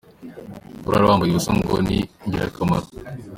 Kurara 0.83 1.09
wambaye 1.09 1.29
ubusa 1.31 1.51
ngo 1.57 1.75
ni 1.87 1.99
ingirakamaro. 2.25 2.87